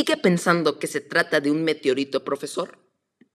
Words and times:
¿Sigue 0.00 0.16
pensando 0.16 0.78
que 0.78 0.86
se 0.86 1.02
trata 1.02 1.42
de 1.42 1.50
un 1.50 1.62
meteorito, 1.62 2.24
profesor? 2.24 2.89